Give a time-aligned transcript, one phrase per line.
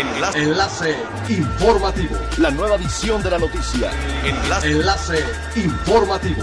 [0.00, 0.42] Enlace.
[0.42, 0.96] Enlace
[1.28, 2.16] informativo.
[2.38, 3.90] La nueva edición de la noticia.
[4.24, 4.70] Enlace.
[4.70, 5.24] Enlace
[5.56, 6.42] informativo.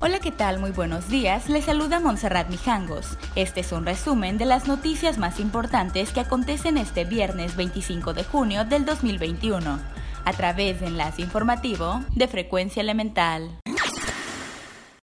[0.00, 0.58] Hola, ¿qué tal?
[0.58, 1.48] Muy buenos días.
[1.48, 3.16] Les saluda Montserrat Mijangos.
[3.36, 8.24] Este es un resumen de las noticias más importantes que acontecen este viernes 25 de
[8.24, 9.78] junio del 2021,
[10.26, 13.60] a través de Enlace Informativo de Frecuencia Elemental.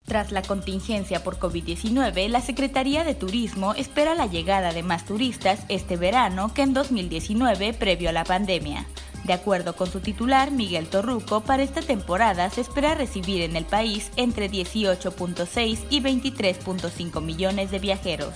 [0.09, 5.59] Tras la contingencia por COVID-19, la Secretaría de Turismo espera la llegada de más turistas
[5.69, 8.87] este verano que en 2019 previo a la pandemia.
[9.23, 13.65] De acuerdo con su titular, Miguel Torruco, para esta temporada se espera recibir en el
[13.65, 18.33] país entre 18.6 y 23.5 millones de viajeros.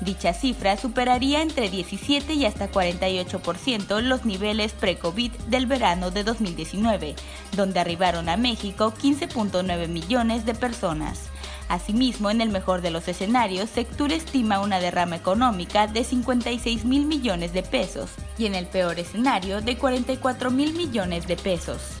[0.00, 7.14] Dicha cifra superaría entre 17 y hasta 48% los niveles pre-COVID del verano de 2019,
[7.56, 11.30] donde arribaron a México 15.9 millones de personas.
[11.68, 17.06] Asimismo, en el mejor de los escenarios, Sectur estima una derrama económica de 56 mil
[17.06, 21.98] millones de pesos y en el peor escenario de 44 mil millones de pesos.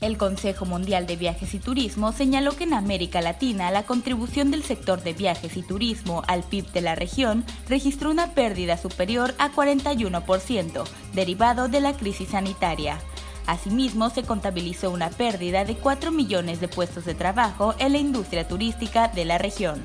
[0.00, 4.62] El Consejo Mundial de Viajes y Turismo señaló que en América Latina la contribución del
[4.62, 9.50] sector de viajes y turismo al PIB de la región registró una pérdida superior a
[9.50, 10.84] 41%,
[11.14, 12.98] derivado de la crisis sanitaria.
[13.46, 18.48] Asimismo, se contabilizó una pérdida de 4 millones de puestos de trabajo en la industria
[18.48, 19.82] turística de la región.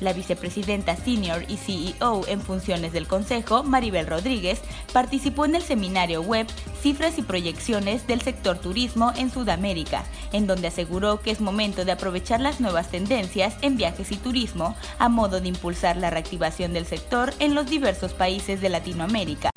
[0.00, 4.60] La vicepresidenta senior y CEO en funciones del Consejo, Maribel Rodríguez,
[4.92, 6.46] participó en el seminario web
[6.80, 11.92] Cifras y proyecciones del sector turismo en Sudamérica, en donde aseguró que es momento de
[11.92, 16.86] aprovechar las nuevas tendencias en viajes y turismo a modo de impulsar la reactivación del
[16.86, 19.50] sector en los diversos países de Latinoamérica.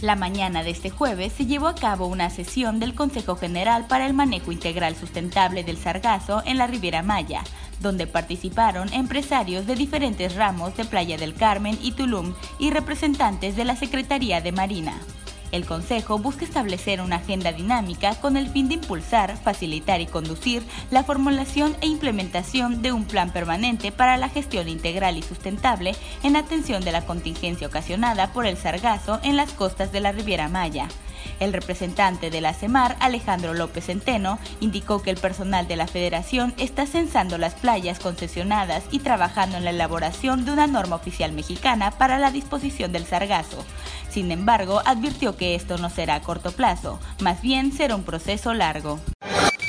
[0.00, 4.06] La mañana de este jueves se llevó a cabo una sesión del Consejo General para
[4.06, 7.42] el Manejo Integral Sustentable del Sargazo en la Riviera Maya,
[7.80, 13.64] donde participaron empresarios de diferentes ramos de Playa del Carmen y Tulum y representantes de
[13.64, 15.00] la Secretaría de Marina.
[15.54, 20.64] El Consejo busca establecer una agenda dinámica con el fin de impulsar, facilitar y conducir
[20.90, 25.94] la formulación e implementación de un plan permanente para la gestión integral y sustentable
[26.24, 30.48] en atención de la contingencia ocasionada por el sargazo en las costas de la Riviera
[30.48, 30.88] Maya.
[31.40, 36.54] El representante de la CEMAR, Alejandro López Centeno, indicó que el personal de la federación
[36.58, 41.90] está censando las playas concesionadas y trabajando en la elaboración de una norma oficial mexicana
[41.90, 43.64] para la disposición del sargazo.
[44.10, 48.54] Sin embargo, advirtió que esto no será a corto plazo, más bien será un proceso
[48.54, 49.00] largo.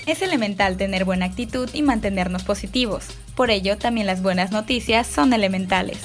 [0.06, 3.08] Es elemental tener buena actitud y mantenernos positivos.
[3.36, 6.00] Por ello, también las buenas noticias son elementales.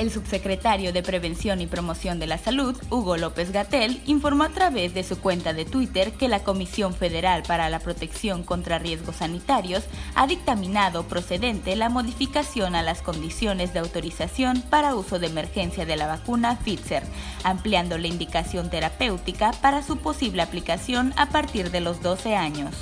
[0.00, 4.94] El subsecretario de Prevención y Promoción de la Salud, Hugo López Gatel, informó a través
[4.94, 9.84] de su cuenta de Twitter que la Comisión Federal para la Protección contra Riesgos Sanitarios
[10.14, 15.98] ha dictaminado procedente la modificación a las condiciones de autorización para uso de emergencia de
[15.98, 17.02] la vacuna Pfizer,
[17.44, 22.74] ampliando la indicación terapéutica para su posible aplicación a partir de los 12 años.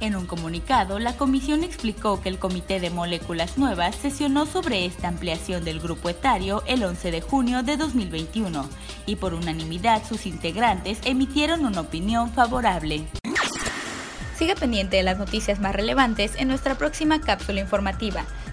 [0.00, 5.08] En un comunicado, la comisión explicó que el Comité de Moléculas Nuevas sesionó sobre esta
[5.08, 8.68] ampliación del grupo etario el 11 de junio de 2021
[9.06, 13.06] y por unanimidad sus integrantes emitieron una opinión favorable.
[14.36, 18.24] Siga pendiente de las noticias más relevantes en nuestra próxima cápsula informativa.